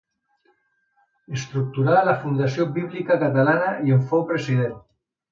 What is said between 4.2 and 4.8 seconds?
president.